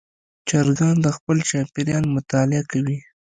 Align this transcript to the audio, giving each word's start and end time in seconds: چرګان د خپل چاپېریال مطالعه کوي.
چرګان 0.47 0.95
د 1.01 1.07
خپل 1.17 1.37
چاپېریال 1.49 2.05
مطالعه 2.15 2.63
کوي. 2.71 2.99